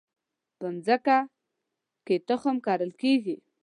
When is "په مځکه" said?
0.57-1.17